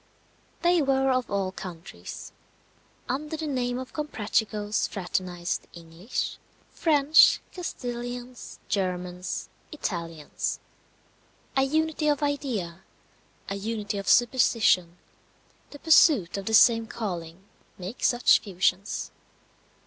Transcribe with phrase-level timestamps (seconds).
[0.63, 2.31] They were of all countries.
[3.07, 6.39] Under the name of Comprachicos fraternized English,
[6.71, 10.57] French, Castilians, Germans, Italians.
[11.55, 12.81] A unity of idea,
[13.47, 14.97] a unity of superstition,
[15.69, 17.43] the pursuit of the same calling,
[17.77, 19.11] make such fusions.